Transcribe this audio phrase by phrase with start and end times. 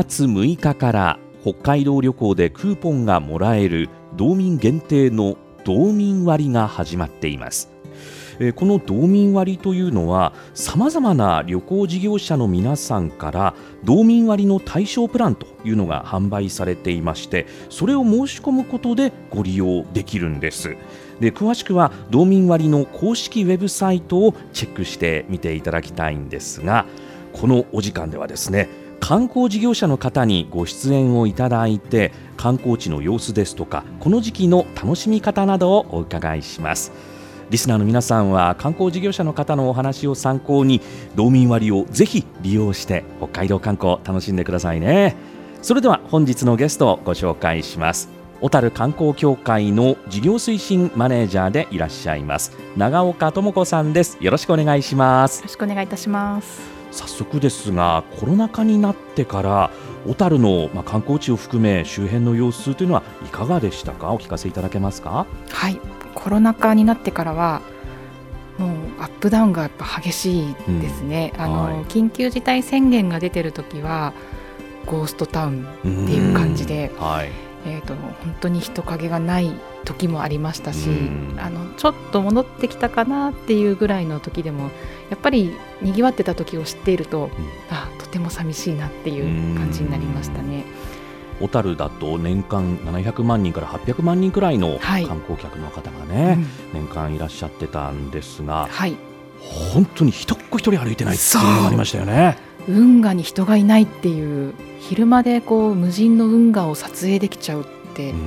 [0.00, 7.70] 月6日から北海道旅行でクーポンがもらえる道民限定の道民割が始まっています。
[8.56, 13.54] この道民割というのはさまざまな旅行事業者の皆さんから
[13.84, 20.78] 道民割の対象プランというのが販売されていましてそれを申し込むことでご利用できるんです。
[21.20, 26.86] で詳しくは道民割の公式ウェブサイトをチェックしてみていただきたいんですが
[27.34, 36.92] このお時間ではですね観光事業者の方にご出演をいただいて観光地の様子ですとかこの時期の楽しみ方などをお伺いします。
[37.50, 40.80] リスナーの皆さんは観光事業者の方のお話を参考に
[41.16, 45.16] 道民割をぜひ利用して北海道観光楽しんでくださいね。
[45.60, 48.08] それでは本日のゲストをご紹介します。
[48.40, 54.16] 小樽観光協会の事業推進マネージャーでいらっしゃいます長岡智子さんです。
[54.20, 55.40] よろしくお願いします。
[55.40, 56.79] よろしくお願いいたします。
[56.90, 59.70] 早速ですがコロナ禍になってから
[60.06, 64.12] 小樽の、まあ、観光地を含め周辺の様子というのはいかがでしたか？
[64.12, 65.26] お聞かせいただけますか？
[65.50, 65.78] はい、
[66.14, 67.60] コロナ禍になってからは
[68.58, 71.32] もうアップダウンがやっぱ激しいですね。
[71.38, 71.74] あの、はい。
[71.84, 74.12] 緊急事態宣言が出てる時は
[74.86, 77.30] ゴーストタウンっていう感じではい
[77.66, 79.52] えっ、と本当に人影がない
[79.84, 84.70] 時もありましたしうん、あのちょっと戻ってきたかなっていうぐらいの時でも
[85.10, 87.30] やっぱり賑わってた時を知っていると、
[87.70, 90.64] あとても寂しいなっていう感じになりましたね。
[91.40, 95.06] 小樽だと年間700万人から800万人くらいのはい。
[95.06, 96.46] 観光客の方がうね、ん。
[96.74, 98.96] 年間いらっしゃってたんですがはい、
[99.40, 102.38] 本当に一っ子一人歩いてないっていうのがありましたよね。
[102.68, 108.20] 運河に人がいないっていう昼間でこう無人の運河を撮影できちゃうってうん。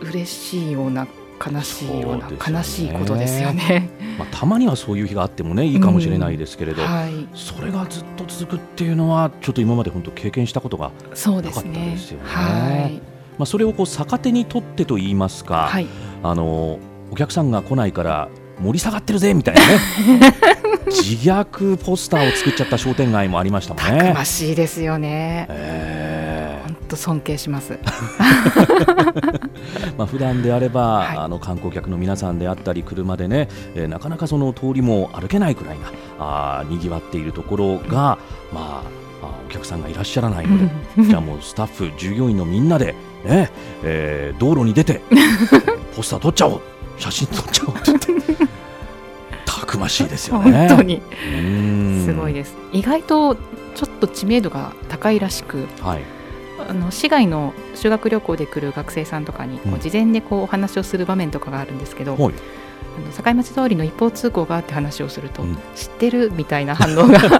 [0.00, 1.06] 嬉しいような
[1.44, 2.36] 悲しいようなね。
[2.36, 3.90] 悲しいことですよね。
[4.18, 12.24] まあ、たまにはそういう日があってもねいいかもしれないですけれど、はい、それがずっと続くっていうのはちょっと今まで本当経験したことが、なかったねですよね。
[12.24, 12.94] はい、
[13.38, 15.86] まあ、それをこう逆手にとってと言いますか、はい、
[16.22, 16.80] あの
[17.12, 18.28] お客さんが来ないから
[18.60, 19.78] 盛り下がってるぜみたいなね
[20.86, 24.12] 自虐ポスターを作っちゃった商店街もありましたもんたくね。
[24.14, 25.46] ましいですよね。
[25.50, 27.74] え本当尊敬します。
[27.74, 27.78] ー
[29.98, 38.18] まあ普段であれば、はいあの観光客の皆さんであったり車でね、えーなかなかその通りも歩けないくらいなあーにぎわっているところが、
[38.52, 38.82] ま
[39.22, 40.68] あ、あお客さんがいらっしゃらないので
[41.04, 43.50] じゃあもうスタッフ従業員のみんなで、ね
[43.84, 45.02] えー道路に出て
[45.96, 46.60] ポスター撮っちゃおう
[46.98, 48.12] 写真撮っちゃおうって言ってた
[49.78, 50.68] くましいですよね。
[50.68, 51.00] 本当に
[51.34, 52.56] うんすごいです。
[52.72, 56.02] 意外とちょっと知名度が高いらしく、はい
[56.68, 62.34] あの市外の修学旅行で来る学生さんとかにこう事前でこうお話をする場面とかがあるんですけど、はい
[62.96, 67.20] あの境町通りの一方通行があって話をすると、うん知ってるみたいな反応が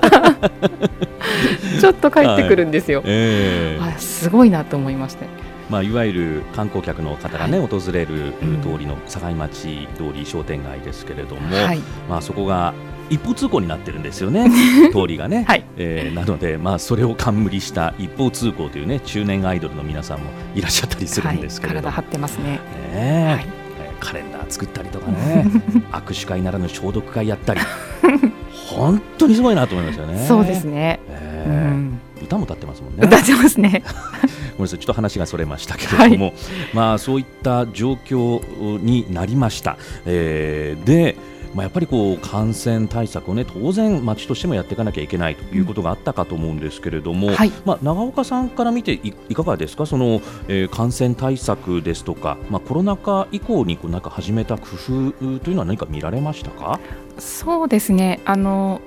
[1.81, 3.03] ちょっと返ってくるんですよ。
[3.05, 5.27] えーあすごいなと思いました。
[5.69, 12.73] まあ、いわゆる観光客の方が、ねは訪れるうん通りの境町通り商店街ですけれども、はい、まあ、そこが
[13.11, 14.51] 一方通行になってるんですよね、
[14.93, 15.45] 通りがね。
[15.47, 20.25] はい、えーなので、まあ、それを冠した一方通行というね中年アイドルの皆さんも
[20.55, 22.45] いらっしゃったりするんですけれども、体張ってますね。
[22.45, 22.61] ね
[22.93, 23.69] えー
[24.01, 25.45] カレンダー作ったりとかね
[25.91, 27.61] 握手会ならぬ消毒会やったり
[28.69, 30.25] 本当にすごいなと思いますよね。
[30.27, 31.01] そうですね。
[31.09, 33.07] えーうん、歌も歌ってますもんね。
[33.07, 33.83] 歌ってますね。
[34.59, 36.35] ごめんなさい、ちょっと話がそれましたけれども、
[36.75, 38.43] まあそういった状況
[38.83, 39.79] になりました。
[40.05, 41.17] えーで、
[41.55, 47.53] まあ、やっぱりこう感染対策をね当然町としてもやっていかなきゃいけないということがあったかと思うんですけれども、はい。
[47.65, 49.87] まあ、長岡さんから見ていいかがですか？
[49.87, 56.81] その、えー感染対策ですとか、まあ、コロナ禍以降にこうなんか始めた工夫というのは何か見られましたか、
[57.19, 58.21] そうですね。
[58.27, 58.83] あの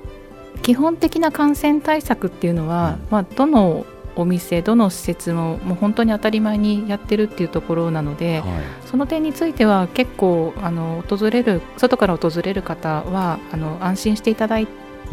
[0.62, 3.08] 基本的な感染対策っていうのは、うん。
[3.10, 3.84] まあどの
[4.16, 8.50] お店どの施設ももう本当に当たり前にやってるっていうところなので、はい。
[8.86, 14.66] その点については結構あの訪れる外から訪れる方はあの安心していただい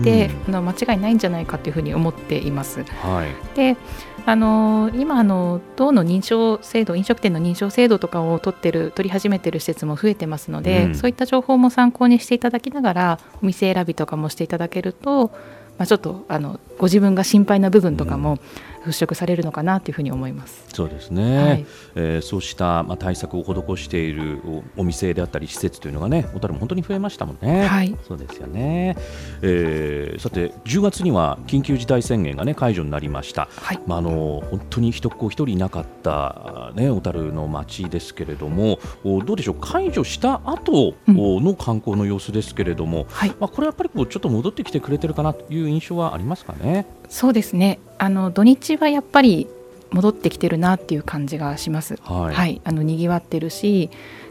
[0.03, 2.81] て、あの間違いないんじゃないかというふうに思っています。
[2.81, 3.29] うんはい。
[3.55, 3.77] で
[4.25, 10.95] あの今あの道の認証制度飲食店の認証制度とかを取ってる取り始めてる施設も増えてますので、うん。
[10.95, 15.31] そういった情報も参考にしていただきながらお店選びとかもしていただけると、
[15.77, 18.39] まあ、ちょっとあのご自分が心配な部分とかも
[18.85, 20.63] 払拭されるのかなというふうに思います。
[20.73, 21.65] そうですね、はい
[21.95, 24.41] えーそうした、まあ、対策を施している
[24.77, 27.65] おお店であったり施設というのがね小樽も本当に増えましたもんね。
[27.65, 28.95] はいそうですよね、
[29.41, 33.47] えーさて10月には緊急事態宣言が、ね、解除になりました。
[33.55, 46.68] はいまあ、あの本当に一っ子一人いなかった、ね、小樽の街ですけれどもおどうでしょう解除した後の観光の様子ですけれども、はいまあ、これやっぱりこうちょっと戻ってきてくれてるかなという印象はありますかね？
[46.69, 46.85] ね。
[47.09, 47.79] そうですね。
[47.97, 49.47] あの土日はやっぱり
[49.91, 51.97] 戻ってきてるなっていう感じがします。
[52.03, 53.89] はい、はい、あの賑わってるし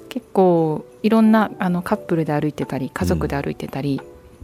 [0.09, 4.01] 結構いろんなあのカップルで歩いてたり家族で歩いてたり、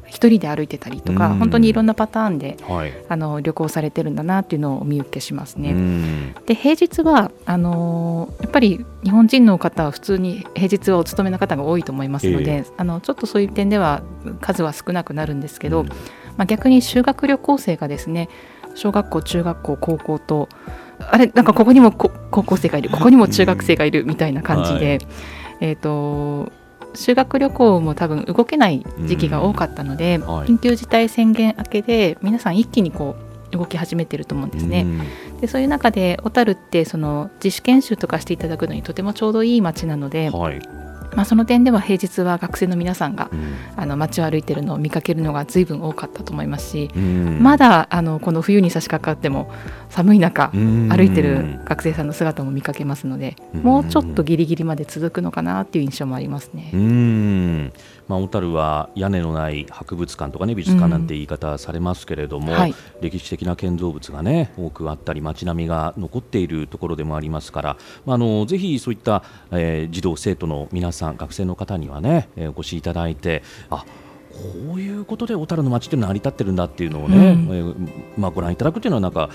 [0.06, 1.38] 一人で歩いてたりとか、うん。
[1.38, 2.92] 本当にいろんなパターンではい。
[3.08, 5.72] あの旅行されてるんだなっていうのをお見受けしますうね。
[5.72, 6.34] ん。
[6.46, 12.64] で平日はあのーやっぱり日本人の方は普通に平日はお勤めの方が多いと思いますので、え。
[12.76, 14.02] あのちょっとそういう点では
[14.40, 15.88] 数は少なくなるんですけど、うん
[16.36, 18.28] まあ、逆に修学旅行生がですね
[18.74, 20.48] 小学校中学校高校と
[20.98, 24.98] あれなんかここにもこ高校生がいるここにも中学生がいるみたいな感じで、
[25.60, 26.52] えっ、と
[26.94, 30.26] 修学旅行も多分動けない時期が多かったので、うん。
[30.26, 30.48] はい。
[30.48, 33.16] 緊急事態宣言明けで皆さん一気にこ
[33.52, 34.82] う動き始めてると思うんですね。
[34.82, 35.40] うん。
[35.40, 40.60] でそういう中で小樽ってその自主研修とかしていただくのにとてもちょうどいい街なので、はい
[41.14, 43.54] まあ、その点では平日は学生の皆さんがうん。
[43.76, 47.42] あの街を歩いてるのを見かけるのが随分多かったと思いますし、うん。
[47.42, 49.50] まだあのこの冬に差し掛かっても
[49.90, 50.88] 寒い中うん。
[50.88, 53.62] 歩いてる学生さんの姿も見かけますので、うん。
[53.62, 56.70] もうちょっとギリギリまで続くのかなっていう印象もありますね。
[58.08, 62.74] うんまあ、小樽は屋根のない博物館とかね美術館なんて言い方されますけれども、はい。
[63.00, 73.84] 歴史的な建造物がね多くあったり街並みが残っているところでもありますから、まあ、あのぜひそういった、えー児童生徒の皆さん学生の方にはね、えーお越しいただいてあ
[74.32, 77.24] こういうことで小樽の街って成り立ってるんだっていうのをね、うん。
[77.24, 79.30] えーまあ、ご覧いただくっていうのはなんか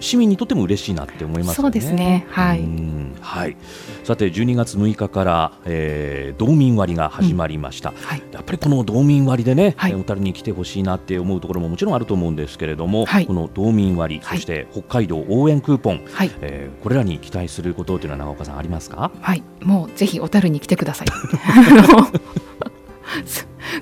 [0.00, 1.62] 市民にとっても嬉しいなって思いますよね。
[1.62, 2.26] そうですね。
[2.30, 2.60] はい。
[2.60, 3.16] うん。
[3.20, 3.56] はい、
[4.04, 8.22] さて12月6日から、えー道民割が始まりました、はい。
[8.30, 9.92] やっぱりこの道民割でね、はい。
[9.92, 13.26] えー小樽に来てほしいなって思うところももちろんあると思うんですけれども、はい。
[13.26, 16.30] この道民割、はいそして北海道応援クーポン、はい。
[16.40, 19.10] えーこれらに期待することというのは長岡さんありますか？
[19.20, 21.08] はい、もうぜひ小樽に来てください。
[21.10, 22.06] あの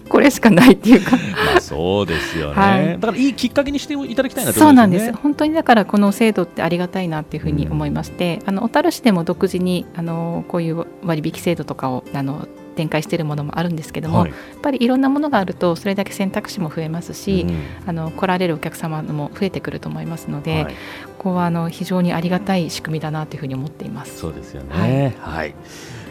[0.08, 1.16] これしかないっていうか。
[1.16, 4.72] まあそうですよね、はいだからいいきっかけにしていただきたいなとそう。
[4.72, 5.12] なんです。
[5.12, 17.54] 本当にだからこの制度ってありがたいなっていうふうに思いまして、あの小樽市でも独自にあのこういう割引制度とかをあの展開しているものもあるんですけども、はいやっぱりいろんなものがあるとそれだけ選択肢も増えますし、うん
[17.86, 20.74] あの来られるお客様も増えてくると思いますので、はい
[21.18, 24.18] ここはあの非常にありがたい仕組みだなというふうに思っています。
[24.18, 25.16] そうですよね。
[25.20, 25.54] はい。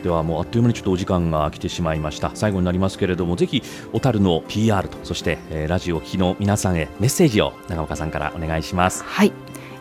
[0.04, 2.32] ではもうあっという間にちょっとお時間が来てしまいました。
[2.34, 3.64] 最後になりますけれども、ぜひ
[3.94, 9.04] 小樽の PR とそして、えーラジオを聴きの皆さんへメッセージを長岡さんからお願いします。
[9.06, 9.32] はい、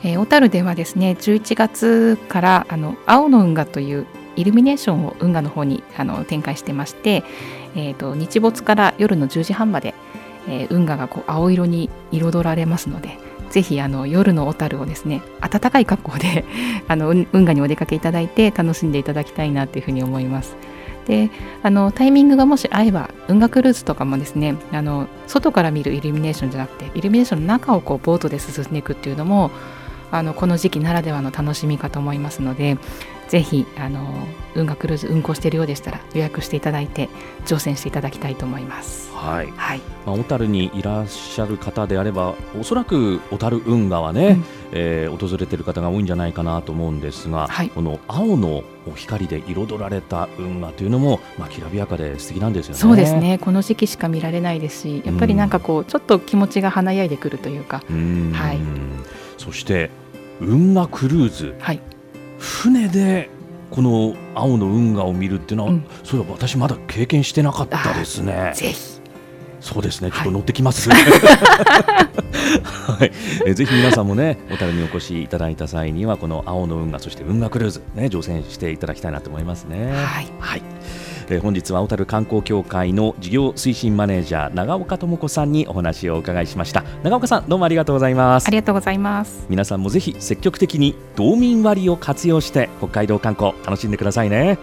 [0.05, 7.25] えー小樽ではですね11月からあの青の運河というイルミネーションを運河の方にあの展開してまして、
[7.75, 9.95] えー、と日没から夜の10時半まで、
[10.49, 13.19] えー運河がこう青色に彩られますので
[13.51, 16.45] ぜひあの夜の小樽をですね暖かい格好で
[16.89, 20.57] あの運河にお出かけいただいて楽しんでいただきたいなというふうに思います。
[21.07, 21.31] で
[21.65, 29.51] あのタイミングがもし合えば運河クルーズとかもですねあの外から見るイルミネーションじゃなくてイルミネーションの中をこうボートで進んでいくっていうのも
[30.13, 32.79] あのこの時期ならではの楽しみかと思いますので
[33.33, 37.09] ぜひあの運河クルーズ運航しているようでしたら予約していただいて
[37.47, 39.11] 乗船していただきたいと思います。
[39.15, 39.51] はい。
[39.57, 44.45] はい、まあ、小樽にいらっしゃる方であれば、おそらく小樽運河はね、うん。
[44.73, 47.71] えー訪れている方が多いんじゃないかなと思うんですが、はい。
[47.71, 52.81] この青のお光で彩られた運河というのも、まあ、きらびやかで素敵なんですよね。
[52.81, 53.17] そうです。
[53.17, 53.39] ね。
[53.39, 58.33] この時期しか見られないですしやっぱりなんかこうちょっと気持ちが華やいでくるというか、うん。
[58.35, 58.59] はい。
[59.39, 59.91] そして
[60.41, 61.55] 運河クルーズ。
[61.61, 61.81] はい、
[62.43, 63.31] 船で
[63.71, 68.53] この青の運河を見るっていうのは、うんそういえば私まだ経験してなかったですね。
[68.55, 69.01] ぜひ
[69.61, 70.11] そうですね。
[70.11, 70.91] ちょっはいと乗ってきます。
[70.91, 70.97] は
[73.05, 73.13] い。
[73.47, 79.93] えぜひ皆さんもね、小樽にお越しいただいた際にはこの青の運河そして運河クルーズね乗船していただきたいなと思いますね。
[79.93, 80.63] はいはい。
[81.33, 86.85] えー本日は小樽観光協会の事業推進マネージャー長岡智子さんにお話をお伺いしました。
[87.03, 88.51] 長岡さんどうもありがとうございますあ。
[88.51, 89.47] りがとうございます。
[89.49, 94.59] 皆さんもぜひ積極的に道民割を活用して北海道観光楽しんでくださいね。